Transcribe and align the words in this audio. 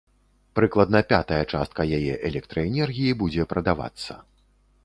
Прыкладна 0.59 1.01
пятая 1.11 1.39
частка 1.53 1.81
яе 1.97 2.13
электраэнергіі 2.31 3.15
будзе 3.21 3.49
прадавацца. 3.53 4.21